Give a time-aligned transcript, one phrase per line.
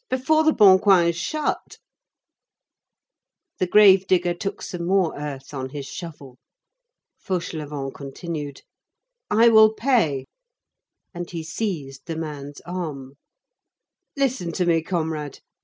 [0.09, 1.77] Before the Bon Coing is shut!"
[3.59, 6.39] The grave digger took some more earth on his shovel.
[7.23, 8.63] Fauchelevent continued.
[9.29, 10.25] "I will pay."
[11.13, 13.17] And he seized the man's arm.
[14.17, 15.37] "Listen to me, comrade.